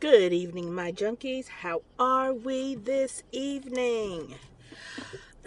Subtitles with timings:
[0.00, 1.48] Good evening, my junkies.
[1.48, 4.34] How are we this evening?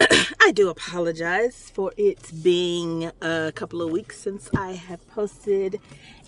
[0.00, 5.80] I do apologize for it being a couple of weeks since I have posted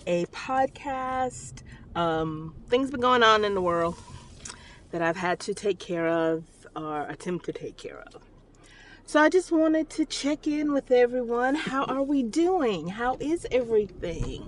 [0.07, 1.63] a podcast.
[1.95, 3.97] Um, things have been going on in the world
[4.91, 6.43] that I've had to take care of
[6.75, 8.21] or attempt to take care of.
[9.05, 11.55] So I just wanted to check in with everyone.
[11.55, 12.89] How are we doing?
[12.89, 14.47] How is everything?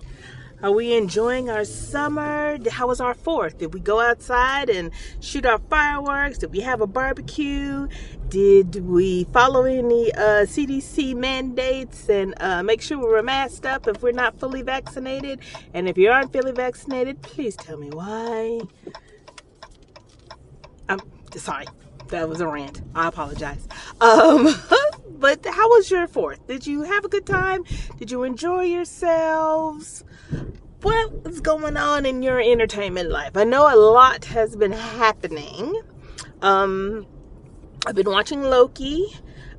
[0.63, 2.57] Are we enjoying our summer?
[2.69, 3.57] How was our fourth?
[3.57, 6.37] Did we go outside and shoot our fireworks?
[6.37, 7.89] Did we have a barbecue?
[8.29, 13.89] Did we follow any uh, CDC mandates and uh, make sure we were masked up
[13.89, 15.41] if we're not fully vaccinated?
[15.73, 18.61] And if you aren't fully vaccinated, please tell me why.
[20.87, 21.01] I'm
[21.35, 21.65] sorry,
[22.13, 22.81] that was a rant.
[22.93, 23.67] I apologize.
[23.99, 24.47] Um,
[25.19, 26.45] but how was your fourth?
[26.45, 27.63] Did you have a good time?
[27.97, 30.03] Did you enjoy yourselves?
[30.83, 33.35] What is going on in your entertainment life?
[33.35, 35.81] I know a lot has been happening.
[36.43, 37.07] Um,
[37.87, 39.07] I've been watching Loki,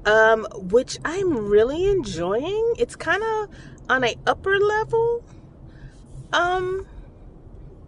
[0.05, 2.75] um, which I'm really enjoying.
[2.79, 3.49] It's kind of
[3.89, 5.25] on a upper level.
[6.33, 6.87] Um,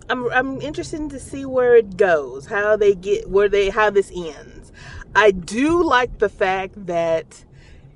[0.08, 4.10] I'm I'm interested to see where it goes, how they get where they how this
[4.14, 4.55] ends.
[5.16, 7.42] I do like the fact that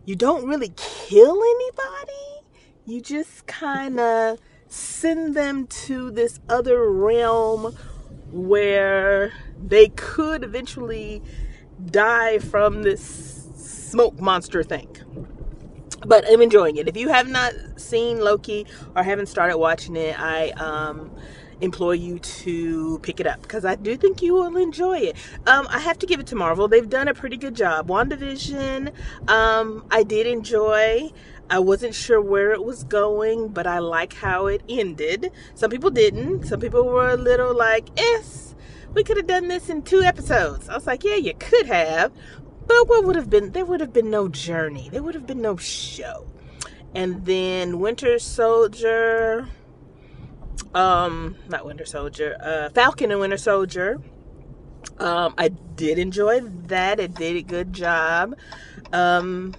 [0.06, 2.46] you don't really kill anybody.
[2.86, 7.76] You just kind of send them to this other realm
[8.30, 11.20] where they could eventually
[11.90, 13.02] die from this
[13.54, 14.88] smoke monster thing.
[16.06, 16.88] But I'm enjoying it.
[16.88, 21.10] If you have not seen Loki or haven't started watching it, I um
[21.60, 25.16] implore you to pick it up because I do think you will enjoy it.
[25.46, 26.68] Um, I have to give it to Marvel.
[26.68, 27.88] They've done a pretty good job.
[27.88, 28.92] WandaVision,
[29.28, 31.10] um, I did enjoy.
[31.48, 35.32] I wasn't sure where it was going, but I like how it ended.
[35.54, 36.44] Some people didn't.
[36.44, 38.54] Some people were a little like, yes,
[38.94, 40.68] we could have done this in two episodes.
[40.68, 42.12] I was like, yeah, you could have.
[42.66, 44.88] But what would have been, there would have been no journey.
[44.90, 46.26] There would have been no show.
[46.94, 49.48] And then Winter Soldier,
[50.74, 54.00] um not winter soldier uh falcon and winter soldier.
[54.98, 57.00] Um i did enjoy that.
[57.00, 58.34] It did a good job.
[58.92, 59.54] Um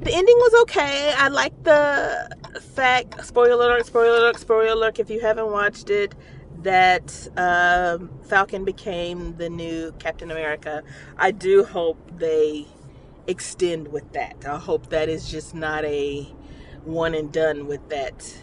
[0.00, 1.12] the ending was okay.
[1.16, 6.14] I like the fact spoiler alert spoiler alert spoiler alert if you haven't watched it
[6.62, 10.82] that um, falcon became the new captain america.
[11.16, 12.66] I do hope they
[13.26, 14.44] extend with that.
[14.46, 16.28] I hope that is just not a
[16.90, 18.34] one and done with that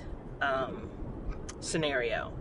[0.42, 0.90] um,
[1.60, 2.34] scenario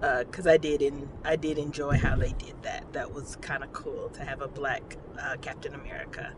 [0.00, 2.92] because uh, I did in I did enjoy how they did that.
[2.92, 6.32] That was kind of cool to have a black uh, Captain America,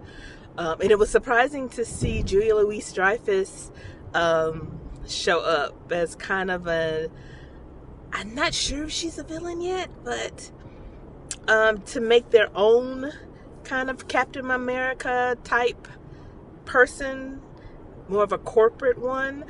[0.58, 3.72] um, and it was surprising to see Julia Louis Dreyfus
[4.12, 7.08] um, show up as kind of a.
[8.12, 10.50] I'm not sure if she's a villain yet, but
[11.48, 13.12] um, to make their own
[13.64, 15.88] kind of Captain America type
[16.66, 17.40] person
[18.08, 19.44] more of a corporate one.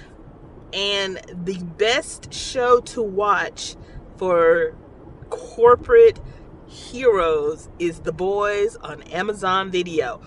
[0.72, 3.76] And the best show to watch
[4.16, 4.74] for
[5.30, 6.20] corporate
[6.66, 10.20] heroes is The Boys on Amazon Video.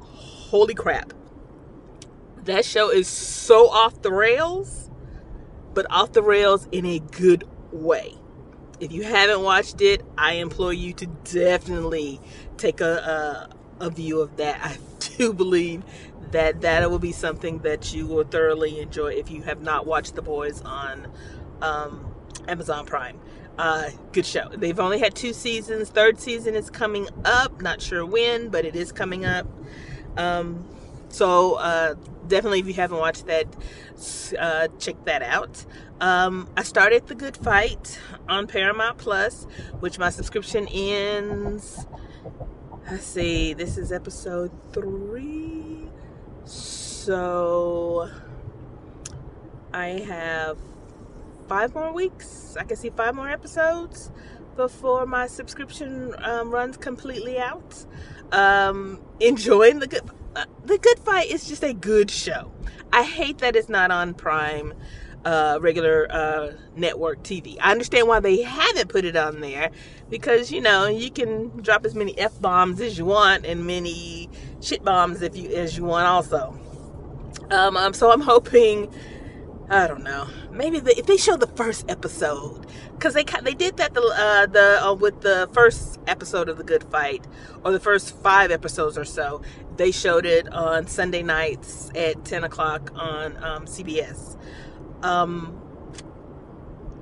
[0.00, 1.12] Holy crap.
[2.44, 4.90] That show is so off the rails,
[5.74, 8.14] but off the rails in a good way.
[8.80, 12.20] If you haven't watched it, I implore you to definitely
[12.56, 13.48] take a,
[13.80, 14.60] a, a view of that.
[14.62, 14.78] I
[15.18, 15.82] do believe
[16.30, 20.14] that that will be something that you will thoroughly enjoy if you have not watched
[20.14, 21.08] The Boys on
[21.60, 22.14] um,
[22.46, 23.18] Amazon Prime.
[23.58, 24.48] Uh, good show.
[24.50, 25.90] They've only had two seasons.
[25.90, 27.60] Third season is coming up.
[27.60, 29.46] Not sure when, but it is coming up.
[30.16, 30.64] Um,
[31.08, 31.94] so uh,
[32.28, 33.46] definitely, if you haven't watched that,
[34.38, 35.64] uh, check that out.
[36.00, 37.98] Um, I started The Good Fight
[38.28, 39.44] on Paramount Plus,
[39.80, 41.86] which my subscription ends.
[42.90, 43.52] Let's see.
[43.52, 45.90] This is episode three.
[46.46, 48.10] So
[49.74, 50.56] I have
[51.48, 52.56] five more weeks.
[52.58, 54.10] I can see five more episodes
[54.56, 57.84] before my subscription um, runs completely out.
[58.32, 60.10] Um, enjoying the good.
[60.34, 62.50] Uh, the Good Fight is just a good show.
[62.90, 64.72] I hate that it's not on Prime
[65.24, 67.56] uh, regular uh, network TV.
[67.60, 69.70] I understand why they haven't put it on there
[70.08, 74.28] because you know you can drop as many f bombs as you want and many
[74.60, 76.58] shit bombs if you as you want also.
[77.50, 78.92] Um, um so I'm hoping.
[79.70, 80.26] I don't know.
[80.50, 84.46] Maybe the, if they show the first episode, because they they did that the uh,
[84.46, 87.26] the uh, with the first episode of the Good Fight,
[87.64, 89.42] or the first five episodes or so,
[89.76, 94.38] they showed it on Sunday nights at ten o'clock on um, CBS.
[95.02, 95.60] Um,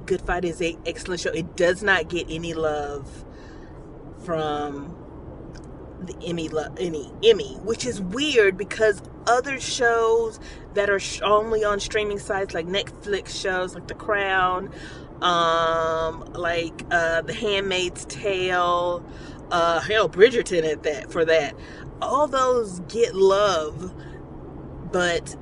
[0.06, 1.30] Good Fight is a excellent show.
[1.30, 3.24] It does not get any love
[4.24, 4.94] from
[6.00, 10.38] the Emmy any Emmy, which is weird because other shows
[10.74, 14.70] that are only on streaming sites like Netflix shows like The Crown,
[15.22, 19.04] um, like uh, The Handmaid's Tale,
[19.50, 21.54] uh, hell, Bridgerton at that for that.
[22.00, 23.92] All those get love,
[24.92, 25.34] but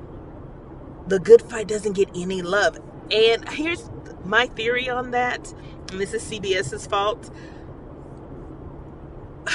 [1.07, 2.79] The Good Fight doesn't get any love.
[3.11, 3.89] And here's
[4.23, 5.53] my theory on that,
[5.91, 7.29] and this is CBS's fault.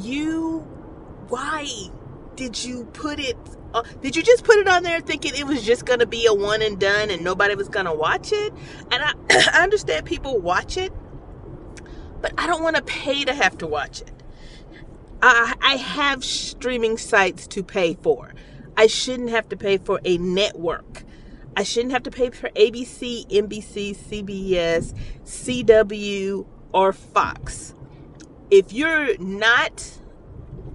[0.00, 0.60] You,
[1.26, 1.66] why
[2.36, 3.36] did you put it?
[3.74, 6.32] Uh, did you just put it on there thinking it was just to be a
[6.32, 8.52] one and done and nobody was to watch it?
[8.92, 9.12] And I,
[9.54, 10.92] I understand people watch it,
[12.20, 14.12] but I don't want to pay to have to watch it.
[15.20, 18.32] I, I have streaming sites to pay for.
[18.78, 21.02] I shouldn't have to pay for a network.
[21.56, 24.94] I shouldn't have to pay for ABC, NBC, CBS,
[25.24, 27.74] CW, or Fox.
[28.52, 29.80] If you're not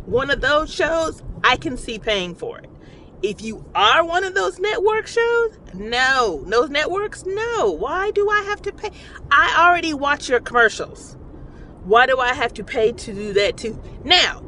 [0.06, 2.70] one of those shows, I can see paying for it.
[3.22, 6.44] If you are one of those network shows, no.
[6.46, 7.72] Those networks, no.
[7.72, 8.92] Why do I have to pay?
[9.32, 11.16] I already watch your commercials.
[11.86, 13.82] Why do I have to pay to do that too?
[14.04, 14.44] Now,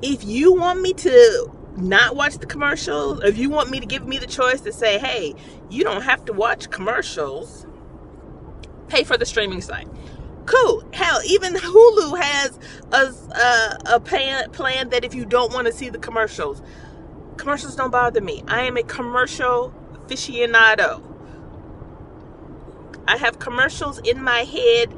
[0.00, 4.06] if you want me to not watch the commercials, if you want me to give
[4.06, 5.34] me the choice to say, hey,
[5.70, 7.66] you don't have to watch commercials,
[8.88, 9.88] pay for the streaming site.
[10.46, 10.84] Cool.
[10.92, 12.58] Hell, even Hulu has
[12.92, 16.62] a, a, a plan, plan that if you don't want to see the commercials,
[17.36, 18.42] commercials don't bother me.
[18.48, 21.02] I am a commercial aficionado.
[23.06, 24.92] I have commercials in my head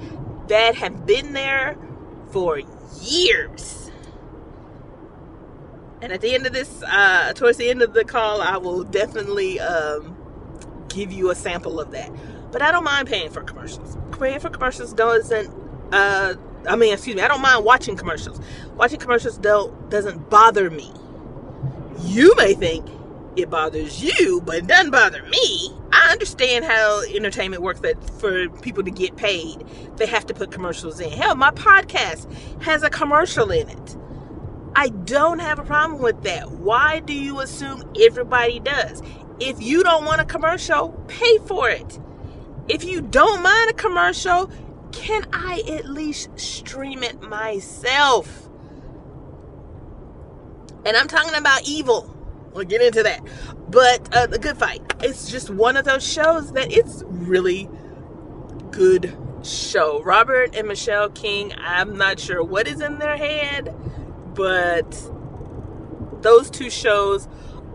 [0.48, 1.76] that have been there
[2.30, 2.60] for
[3.00, 3.83] years.
[6.04, 8.84] And at the end of this, uh, towards the end of the call, I will
[8.84, 10.14] definitely um,
[10.90, 12.12] give you a sample of that.
[12.52, 13.96] But I don't mind paying for commercials.
[14.18, 15.48] Paying for commercials doesn't.
[15.94, 16.34] Uh,
[16.68, 17.22] I mean, excuse me.
[17.22, 18.38] I don't mind watching commercials.
[18.74, 20.92] Watching commercials don't doesn't bother me.
[22.00, 22.86] You may think
[23.36, 25.70] it bothers you, but it doesn't bother me.
[25.90, 29.64] I understand how entertainment works that for people to get paid,
[29.96, 31.10] they have to put commercials in.
[31.10, 32.30] Hell, my podcast
[32.60, 33.96] has a commercial in it.
[34.76, 36.50] I don't have a problem with that.
[36.50, 39.02] Why do you assume everybody does?
[39.40, 41.98] If you don't want a commercial, pay for it.
[42.68, 44.50] If you don't mind a commercial,
[44.92, 48.48] can I at least stream it myself?
[50.84, 52.10] And I'm talking about evil.
[52.52, 53.20] We'll get into that.
[53.68, 57.68] But uh, The Good Fight, it's just one of those shows that it's really
[58.70, 60.02] good show.
[60.02, 63.74] Robert and Michelle King, I'm not sure what is in their head,
[64.34, 65.10] but
[66.22, 67.28] those two shows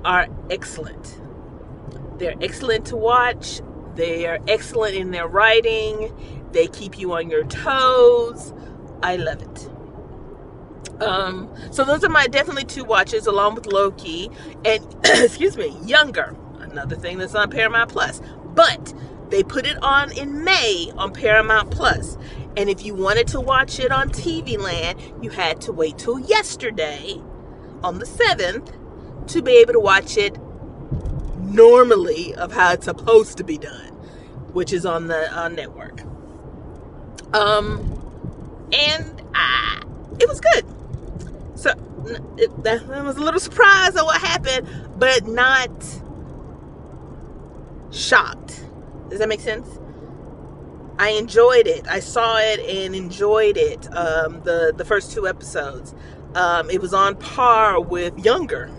[0.04, 1.22] are excellent.
[2.18, 3.62] They're excellent to watch.
[3.96, 6.14] They are excellent in their writing.
[6.52, 8.54] They keep you on your toes.
[9.02, 9.70] I love it.
[11.02, 14.30] Um, so those are my definitely two watches, along with Loki
[14.66, 16.36] and excuse me, Younger.
[16.60, 18.22] Another thing that's on Paramount Plus,
[18.54, 18.94] but
[19.30, 22.18] they put it on in May on Paramount Plus.
[22.60, 26.20] And if you wanted to watch it on TV Land, you had to wait till
[26.20, 27.16] yesterday
[27.82, 30.38] on the 7th to be able to watch it
[31.38, 33.94] normally of how it's supposed to be done,
[34.52, 36.02] which is on the network.
[37.34, 37.80] Um,
[38.74, 39.80] and uh,
[40.20, 40.66] it was good.
[41.56, 41.70] So
[42.38, 45.72] it, that, I was a little surprised at what happened, but not
[47.90, 48.66] shocked.
[49.08, 49.80] Does that make sense?
[51.00, 51.88] I enjoyed it.
[51.88, 53.88] I saw it and enjoyed it.
[53.96, 55.96] Um, the the first two episodes.
[56.36, 58.70] Um, it was on par with Younger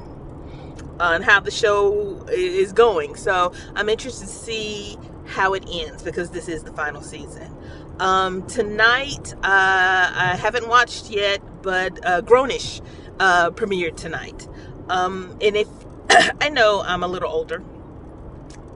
[1.00, 3.16] on how the show is going.
[3.16, 7.50] So I'm interested to see how it ends because this is the final season.
[7.98, 12.82] Um, tonight, uh, I haven't watched yet, but uh, Grownish
[13.18, 14.46] uh, premiered tonight.
[14.90, 15.68] Um, and if
[16.40, 17.60] I know I'm a little older,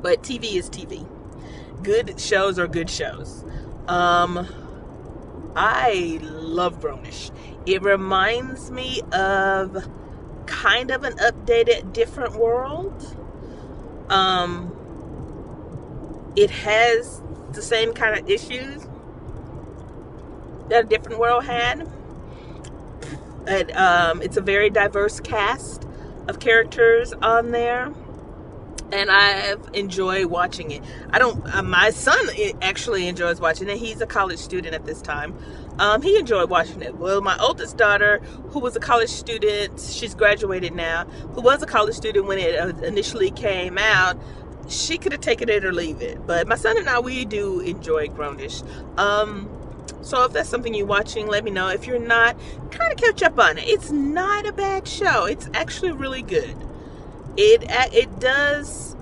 [0.02, 1.06] but TV is TV.
[1.84, 3.44] Good shows are good shows.
[3.88, 4.48] Um,
[5.54, 7.30] I love Grownish.
[7.66, 9.86] It reminds me of
[10.46, 13.14] kind of an updated, different world.
[14.08, 14.74] Um,
[16.34, 17.20] it has
[17.52, 18.86] the same kind of issues
[20.70, 21.86] that a different world had.
[23.46, 25.86] And, um, it's a very diverse cast
[26.28, 27.92] of characters on there
[28.94, 30.82] and I've enjoyed watching it.
[31.10, 31.44] I don't.
[31.52, 32.28] Uh, my son
[32.62, 33.76] actually enjoys watching it.
[33.76, 35.36] He's a college student at this time.
[35.80, 36.94] Um, he enjoyed watching it.
[36.96, 38.18] Well, my oldest daughter,
[38.50, 41.04] who was a college student, she's graduated now.
[41.34, 44.16] Who was a college student when it uh, initially came out,
[44.68, 46.24] she could have taken it or leave it.
[46.24, 48.62] But my son and I, we do enjoy Grownish.
[48.96, 49.50] Um,
[50.02, 51.68] so if that's something you're watching, let me know.
[51.68, 52.38] If you're not,
[52.70, 53.66] kind of catch up on it.
[53.66, 55.24] It's not a bad show.
[55.24, 56.56] It's actually really good.
[57.36, 58.96] It it does.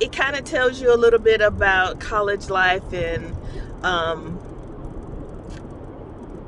[0.00, 3.36] It kind of tells you a little bit about college life and
[3.84, 4.38] um,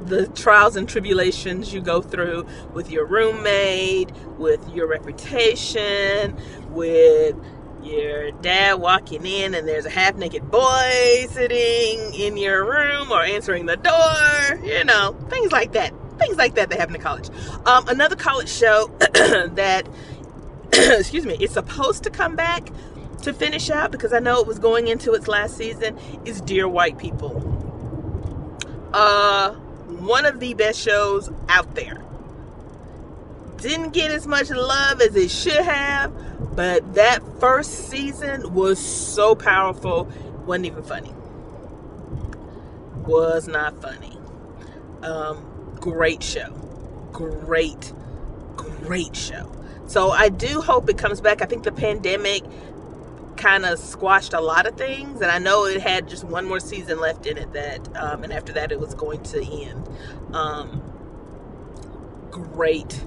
[0.04, 6.36] the trials and tribulations you go through with your roommate, with your reputation,
[6.70, 7.36] with
[7.82, 13.22] your dad walking in and there's a half naked boy sitting in your room or
[13.22, 15.92] answering the door, you know, things like that.
[16.18, 17.30] Things like that that happen in college.
[17.64, 19.88] Um, another college show that,
[20.72, 22.70] excuse me, it's supposed to come back
[23.22, 26.68] to finish out because I know it was going into its last season is Dear
[26.68, 27.36] White People.
[28.92, 32.02] Uh, one of the best shows out there.
[33.58, 36.12] Didn't get as much love as it should have,
[36.56, 40.10] but that first season was so powerful,
[40.46, 41.12] wasn't even funny.
[43.06, 44.18] Was not funny.
[45.02, 46.50] Um, great show.
[47.12, 47.92] Great,
[48.56, 49.59] great show.
[49.90, 51.42] So I do hope it comes back.
[51.42, 52.44] I think the pandemic
[53.36, 56.60] kind of squashed a lot of things, and I know it had just one more
[56.60, 57.52] season left in it.
[57.54, 59.88] That, um, and after that, it was going to end.
[60.32, 60.80] Um,
[62.30, 63.04] great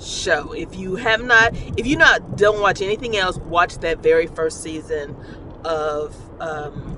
[0.00, 0.54] show.
[0.54, 4.62] If you have not, if you not don't watch anything else, watch that very first
[4.62, 5.14] season
[5.66, 6.96] of um,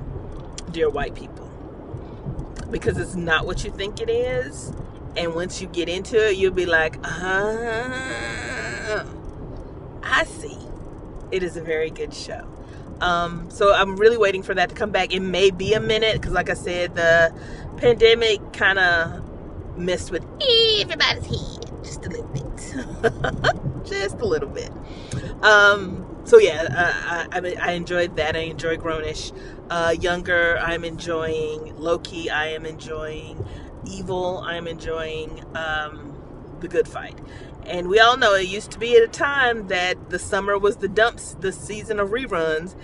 [0.70, 1.50] Dear White People
[2.70, 4.72] because it's not what you think it is.
[5.16, 8.57] And once you get into it, you'll be like, ah,
[10.02, 10.57] I see.
[11.30, 12.47] It is a very good show.
[13.00, 15.12] Um, so I'm really waiting for that to come back.
[15.12, 17.33] It may be a minute because, like I said, the
[17.76, 19.23] pandemic kind of
[19.78, 20.25] messed with
[20.80, 24.71] everybody's head just a little bit, just a little bit.
[25.42, 28.37] Um, so yeah, uh, I, I, I, enjoyed that.
[28.37, 29.33] I enjoy Grownish.
[29.71, 32.28] Uh, younger, I'm enjoying Loki.
[32.30, 33.47] I am enjoying
[33.87, 34.38] Evil.
[34.38, 36.14] I'm enjoying um,
[36.61, 37.18] The Good Fight.
[37.68, 40.78] And we all know it used to be at a time that the summer was
[40.78, 42.75] the dumps, the season of reruns.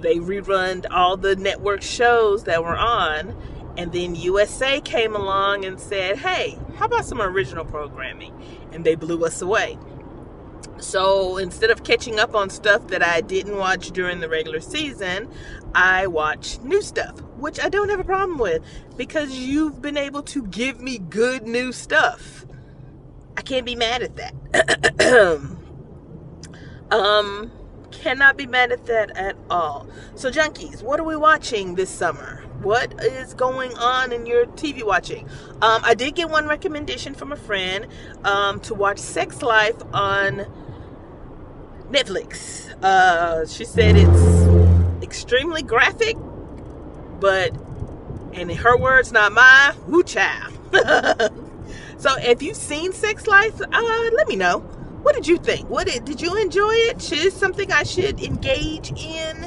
[0.00, 3.36] They rerun all the network shows that were on
[3.78, 8.34] and then USA came along and said, hey, how about some original programming?
[8.72, 9.78] And they blew us away.
[10.78, 15.30] So instead of catching up on stuff that I didn't watch during the regular season,
[15.76, 18.64] I watch new stuff, which I don't have a problem with
[18.96, 22.37] because you've been able to give me good new stuff.
[23.38, 24.34] I can't be mad at that.
[26.90, 27.52] um,
[27.92, 29.86] cannot be mad at that at all.
[30.16, 32.44] So, junkies, what are we watching this summer?
[32.60, 35.24] what is going on in your TV watching.
[35.62, 37.86] Um, I did get one recommendation from a friend
[38.24, 40.44] um, to watch Sex Life on
[41.88, 42.68] Netflix.
[42.82, 46.16] Uh, she said it's extremely graphic,
[47.20, 47.52] but
[48.32, 50.52] and in her words, not mine, woo child.
[51.98, 54.60] so if you've seen Sex Life, uh, let me know.
[55.02, 55.68] What did you think?
[55.68, 57.12] What did, did you enjoy it?
[57.12, 59.44] Is something I should engage in?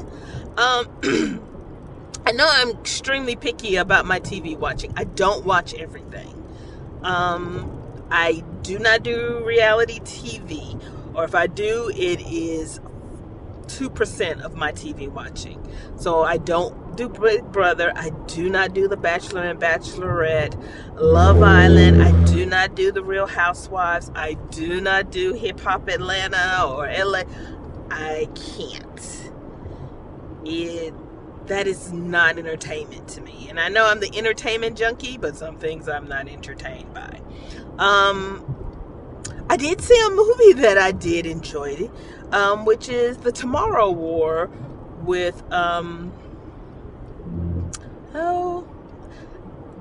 [0.58, 0.88] Um,
[2.25, 4.93] I know I'm extremely picky about my TV watching.
[4.96, 6.38] I don't watch everything.
[7.03, 7.81] Um,
[8.12, 10.79] I do not do reality TV,
[11.15, 12.79] or if I do, it is
[13.67, 15.65] 2% of my TV watching.
[15.96, 17.91] So I don't do Big Brother.
[17.95, 20.55] I do not do The Bachelor and Bachelorette,
[20.95, 22.01] Love Island.
[22.01, 24.12] I do not do The Real Housewives.
[24.15, 27.24] I do not do Hip Hop Atlanta or LA.
[27.89, 29.31] I can't.
[30.45, 30.93] It
[31.48, 33.48] that is not entertainment to me.
[33.50, 37.19] And I know I'm the entertainment junkie, but some things I'm not entertained by.
[37.77, 38.45] Um,
[39.50, 41.89] I did see a movie that I did enjoy,
[42.31, 44.50] um, which is The Tomorrow War
[45.03, 46.13] with, um,
[48.13, 48.68] oh,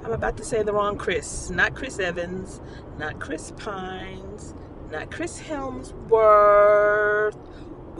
[0.04, 1.50] I'm about to say the wrong Chris.
[1.50, 2.60] Not Chris Evans,
[2.98, 4.54] not Chris Pines,
[4.90, 7.36] not Chris Hemsworth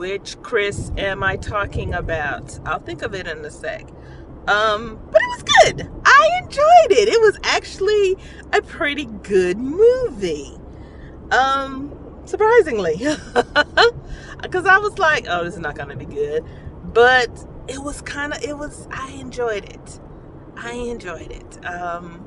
[0.01, 2.59] which Chris am I talking about?
[2.65, 3.83] I'll think of it in a sec.
[4.47, 5.91] Um, but it was good.
[6.03, 7.07] I enjoyed it.
[7.07, 8.17] It was actually
[8.51, 10.57] a pretty good movie.
[11.31, 11.95] Um,
[12.25, 12.95] surprisingly.
[14.41, 16.43] Because I was like, oh, this is not going to be good.
[16.83, 17.29] But
[17.67, 19.99] it was kind of, it was, I enjoyed it.
[20.63, 21.65] I enjoyed it.
[21.65, 22.25] Um,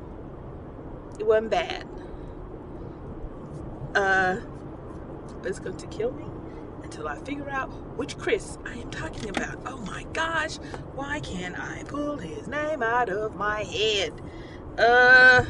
[1.19, 1.87] it wasn't bad.
[3.95, 4.41] Uh,
[5.45, 6.25] it's going to kill me
[6.83, 9.59] until I figure out which Chris I am talking about.
[9.67, 10.57] Oh my gosh,
[10.95, 14.13] why can't I pull his name out of my head?
[14.77, 15.45] Uh,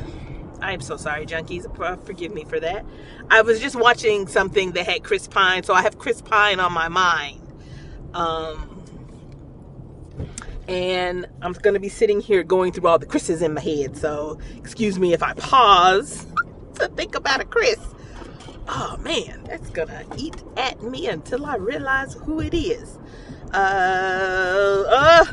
[0.61, 1.65] I am so sorry, junkies.
[2.05, 2.85] Forgive me for that.
[3.31, 6.73] I was just watching something that had Chris Pine, so I have Chris Pine on
[6.73, 7.41] my mind.
[8.13, 8.74] Um,
[10.69, 13.97] and I'm going to be sitting here going through all the Chris's in my head.
[13.97, 16.27] So excuse me if I pause
[16.75, 17.79] to think about a Chris.
[18.67, 22.99] Oh man, that's gonna eat at me until I realize who it is.
[23.53, 25.25] Uh, uh,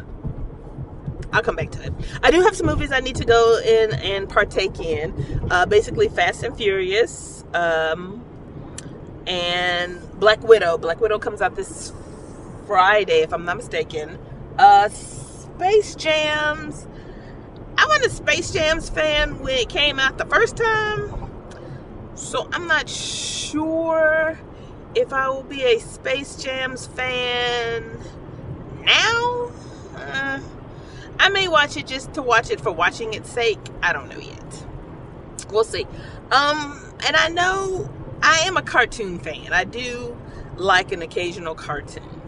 [1.31, 1.93] I'll come back to it.
[2.21, 5.47] I do have some movies I need to go in and partake in.
[5.49, 8.23] Uh, basically, Fast and Furious, um,
[9.27, 10.77] and Black Widow.
[10.77, 11.93] Black Widow comes out this
[12.67, 14.19] Friday, if I'm not mistaken.
[14.57, 16.87] Uh, Space Jams.
[17.77, 21.31] I was a Space Jams fan when it came out the first time.
[22.15, 24.39] So I'm not sure
[24.93, 27.97] if I will be a Space Jams fan
[28.83, 29.51] now.
[29.95, 30.39] Uh,
[31.19, 33.59] I may watch it just to watch it for watching its sake.
[33.81, 34.65] I don't know yet.
[35.51, 35.85] We'll see.
[36.31, 37.89] Um, and I know
[38.21, 39.53] I am a cartoon fan.
[39.53, 40.17] I do
[40.55, 42.20] like an occasional cartoon.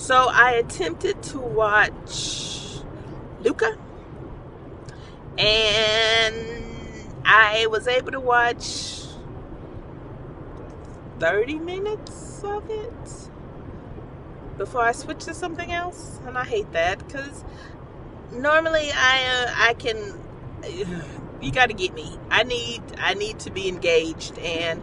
[0.00, 2.80] So I attempted to watch
[3.42, 3.76] Luca.
[5.36, 9.02] And I was able to watch
[11.18, 13.28] 30 minutes of it
[14.56, 16.18] before I switched to something else.
[16.26, 17.44] And I hate that because
[18.32, 20.18] normally I uh, I can
[21.42, 22.18] you got to get me.
[22.30, 24.82] I need I need to be engaged and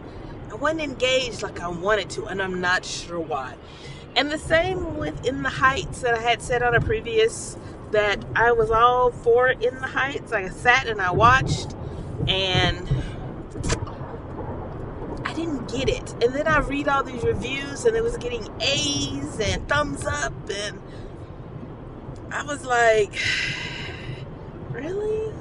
[0.52, 3.56] I wasn't engaged like I wanted to and I'm not sure why.
[4.18, 7.56] And the same with In the Heights that I had said on a previous
[7.92, 10.32] that I was all for In the Heights.
[10.32, 11.76] I sat and I watched
[12.26, 13.04] and
[15.24, 16.10] I didn't get it.
[16.20, 20.32] And then I read all these reviews and it was getting A's and thumbs up
[20.50, 20.82] and
[22.32, 23.12] I was like,
[24.70, 25.32] really?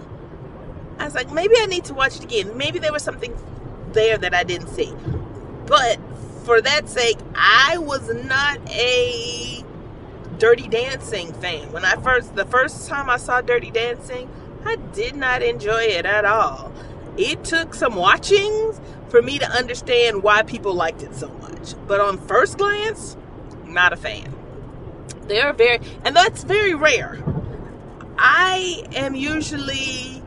[1.00, 2.56] I was like, maybe I need to watch it again.
[2.56, 3.36] Maybe there was something
[3.94, 4.94] there that I didn't see.
[5.66, 5.98] But
[6.48, 9.66] for that sake, I was not a
[10.38, 11.74] Dirty Dancing fan.
[11.74, 14.30] When I first, the first time I saw Dirty Dancing,
[14.66, 16.72] I did not enjoy it at all.
[17.18, 21.74] It took some watchings for me to understand why people liked it so much.
[21.86, 23.18] But on first glance,
[23.66, 24.34] not a fan.
[25.24, 27.22] They're very, and that's very rare.
[28.18, 30.24] I am usually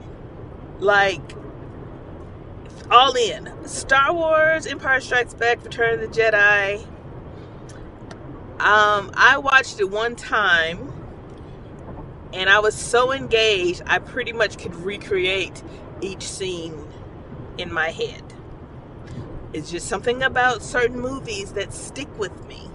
[0.80, 1.39] like
[2.90, 3.50] all in.
[3.66, 6.84] Star Wars, Empire Strikes Back, Return of the Jedi,
[8.60, 10.92] um, I watched it one time
[12.34, 15.62] and I was so engaged, I pretty much could recreate
[16.02, 16.86] each scene
[17.56, 18.22] in my head.
[19.52, 22.70] It's just something about certain movies that stick with me.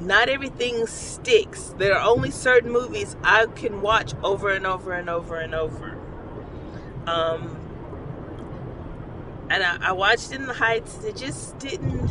[0.00, 1.74] Not everything sticks.
[1.78, 5.96] There are only certain movies I can watch over and over and over and over.
[7.06, 7.55] Um,
[9.50, 11.02] and I, I watched In the Heights.
[11.04, 12.10] It just didn't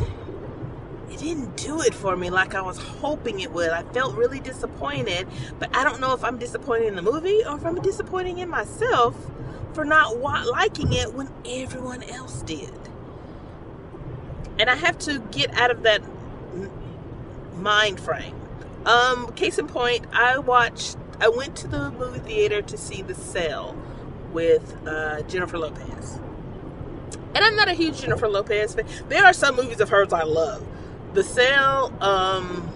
[1.10, 3.70] it didn't do it for me like I was hoping it would.
[3.70, 5.26] I felt really disappointed,
[5.58, 8.50] but I don't know if I'm disappointed in the movie or if I'm disappointing in
[8.50, 9.14] myself
[9.72, 12.72] for not liking it when everyone else did.
[14.58, 16.02] And I have to get out of that
[17.54, 18.34] mind frame.
[18.84, 23.14] Um, case in point, I watched, I went to the movie theater to see The
[23.14, 23.76] Cell
[24.32, 26.20] with uh, Jennifer Lopez.
[27.34, 28.86] And I'm not a huge Jennifer Lopez fan.
[29.08, 30.66] There are some movies of hers I love.
[31.14, 32.72] The Cell, um,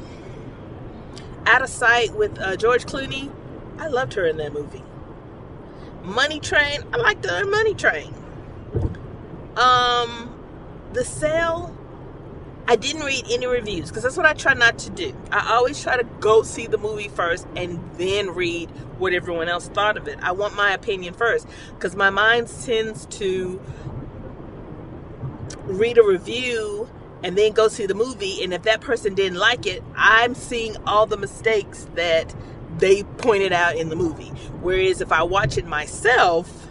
[1.47, 3.33] Out of Sight with uh, George Clooney.
[3.79, 4.83] I loved her in that movie.
[6.03, 6.81] Money Train.
[6.93, 8.15] I liked her in Money Train.
[9.57, 10.35] Um,
[10.93, 11.77] The Cell.
[12.69, 15.13] I didn't read any reviews because that's what I try not to do.
[15.33, 19.67] I always try to go see the movie first and then read what everyone else
[19.67, 20.19] thought of it.
[20.23, 23.61] I want my opinion first because my mind tends to
[25.79, 26.89] read a review
[27.23, 30.77] and then go see the movie and if that person didn't like it i'm seeing
[30.87, 32.35] all the mistakes that
[32.79, 34.29] they pointed out in the movie.
[34.63, 36.69] Whereas if i watch it myself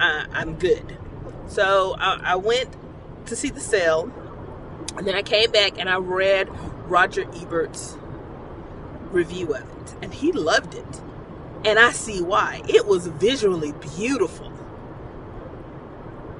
[0.00, 0.98] I, am good.
[1.46, 2.74] So I, I went
[3.26, 4.10] to see the Cell
[4.96, 6.48] and then i came back and i read
[6.90, 7.96] roger ebert's
[9.12, 11.00] review of it and he loved it.
[11.64, 12.62] And i see why.
[12.68, 14.52] It was visually beautiful.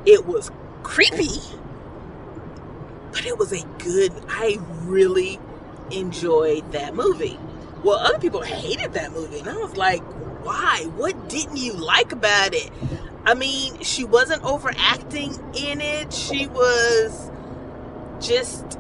[0.04, 0.50] It was
[0.82, 1.40] creepy
[3.12, 5.38] but it was a good, I really
[5.90, 7.38] enjoyed that movie.
[7.84, 10.02] Well, other people hated that movie, and I was like,
[10.44, 10.86] why?
[10.96, 12.70] What didn't you like about it?
[13.24, 16.12] I mean, she wasn't overacting in it.
[16.12, 17.30] She was
[18.20, 18.78] just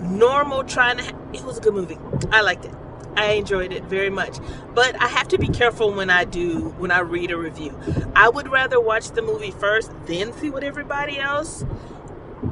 [0.00, 1.04] normal trying to.
[1.04, 1.98] Ha- it was a good movie.
[2.30, 2.74] I liked it.
[3.16, 4.38] I enjoyed it very much.
[4.74, 7.78] But I have to be careful when I do, when I read a review.
[8.16, 11.64] I would rather watch the movie first, then see what everybody else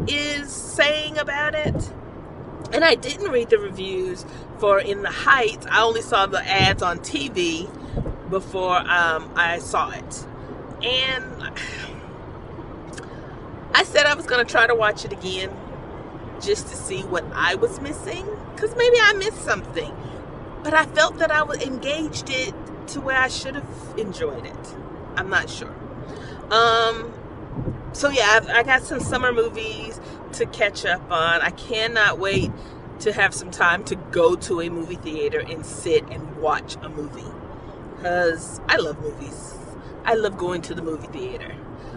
[0.08, 1.90] is saying about it
[2.72, 4.24] And I didn't read the reviews
[4.58, 5.66] for In the Heights.
[5.70, 7.68] I only saw the ads on TV
[8.30, 10.26] before um, I saw it.
[10.84, 11.42] And
[13.74, 15.50] I said I was going to try to watch it again
[16.40, 18.26] just to see what I was missing.
[18.54, 19.92] Because maybe I missed something.
[20.62, 22.54] But I felt that I was engaged it
[22.88, 24.74] to where I should have enjoyed it.
[25.16, 25.74] I'm not sure.
[26.50, 27.14] Um,
[27.92, 30.00] so yeah, I've, I got some summer movies
[30.32, 31.40] to catch up on.
[31.40, 32.50] I cannot wait
[33.00, 36.88] to have some time to go to a movie theater and sit and watch a
[36.88, 37.24] movie.
[37.96, 39.56] Because I love movies.
[40.04, 41.54] I love going to the movie theater.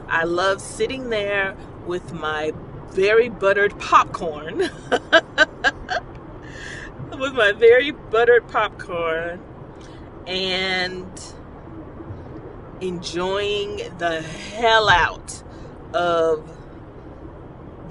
[0.08, 2.52] I love sitting there with my
[2.92, 4.70] very buttered popcorn.
[7.20, 9.40] with my very buttered popcorn
[10.26, 11.34] and
[12.82, 15.44] enjoying the hell out
[15.94, 16.50] of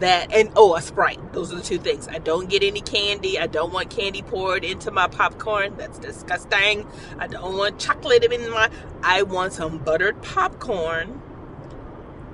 [0.01, 1.33] that and oh a sprite.
[1.33, 2.09] Those are the two things.
[2.09, 3.39] I don't get any candy.
[3.39, 5.77] I don't want candy poured into my popcorn.
[5.77, 6.87] That's disgusting.
[7.19, 8.71] I don't want chocolate in my
[9.03, 11.23] i want some buttered popcorn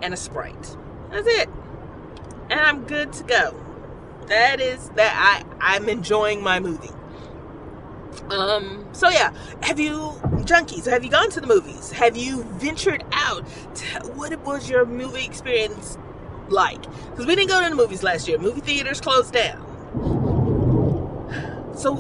[0.01, 0.77] and a sprite.
[1.11, 1.49] That's it.
[2.51, 3.68] And i'm good to go
[4.29, 6.91] that is that i i'm enjoying my movie.
[8.31, 10.13] Um so yeah have you
[10.45, 11.91] junkies have you gone to the movies?
[11.93, 13.43] Have you ventured out?
[14.17, 15.97] What was your movie experience
[16.49, 16.83] like?
[16.83, 18.39] Because we didn't go to the movies last year.
[18.39, 19.65] Movie theaters closed down.
[21.77, 21.95] So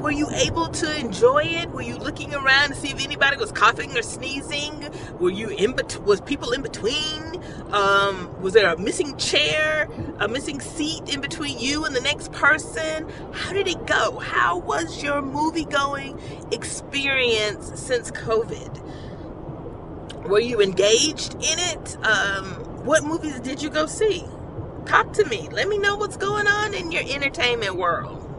[0.00, 1.70] were you able to enjoy it?
[1.70, 4.88] Were you looking around to see if anybody was coughing or sneezing?
[5.18, 6.04] Were you in between?
[6.04, 7.42] Was people in between?
[7.70, 12.32] Um, was there a missing chair, a missing seat in between you and the next
[12.32, 13.08] person?
[13.32, 14.18] How did it go?
[14.18, 16.18] How was your movie going
[16.50, 18.80] experience since COVID?
[20.26, 21.96] Were you engaged in it?
[22.04, 22.46] Um,
[22.84, 24.24] what movies did you go see?
[24.86, 25.48] Talk to me.
[25.50, 28.29] Let me know what's going on in your entertainment world.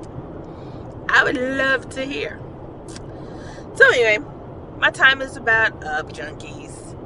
[1.12, 2.40] I would love to hear.
[3.76, 4.20] So, anyway,
[4.80, 6.98] my time is about up, junkies.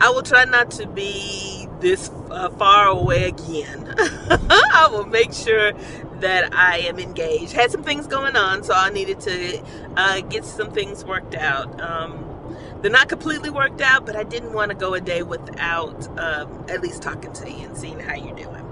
[0.00, 3.94] I will try not to be this uh, far away again.
[3.98, 5.72] I will make sure
[6.20, 7.52] that I am engaged.
[7.52, 9.62] Had some things going on, so I needed to
[9.96, 11.80] uh, get some things worked out.
[11.80, 16.06] Um, they're not completely worked out, but I didn't want to go a day without
[16.18, 18.64] um, at least talking to you and seeing how you're doing.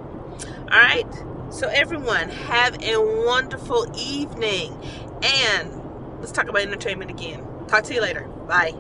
[0.70, 1.06] All right.
[1.50, 4.76] So, everyone, have a wonderful evening.
[5.22, 7.42] And let's talk about entertainment again.
[7.68, 8.26] Talk to you later.
[8.46, 8.74] Bye.